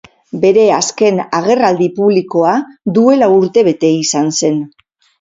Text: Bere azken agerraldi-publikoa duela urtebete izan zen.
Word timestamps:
Bere 0.45 0.63
azken 0.77 1.21
agerraldi-publikoa 1.41 2.57
duela 2.99 3.31
urtebete 3.39 3.97
izan 4.03 4.37
zen. 4.43 4.63